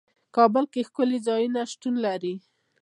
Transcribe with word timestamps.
کابل 0.35 0.65
کې 0.73 0.81
ښکلي 0.87 1.19
ځايونه 1.27 1.59
شتون 1.71 1.95
لري. 2.05 2.35